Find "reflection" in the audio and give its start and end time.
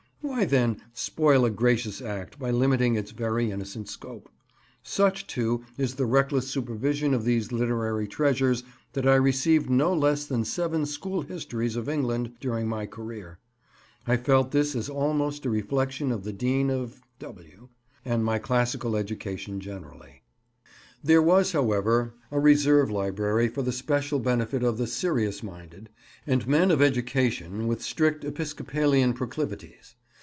15.49-16.11